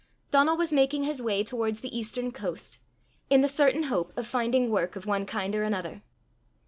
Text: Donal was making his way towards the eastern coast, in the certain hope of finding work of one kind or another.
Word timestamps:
Donal 0.31 0.57
was 0.57 0.73
making 0.73 1.03
his 1.03 1.21
way 1.21 1.43
towards 1.43 1.81
the 1.81 1.95
eastern 1.95 2.31
coast, 2.31 2.79
in 3.29 3.41
the 3.41 3.47
certain 3.47 3.83
hope 3.83 4.11
of 4.17 4.25
finding 4.25 4.71
work 4.71 4.95
of 4.95 5.05
one 5.05 5.27
kind 5.27 5.53
or 5.55 5.61
another. 5.61 6.01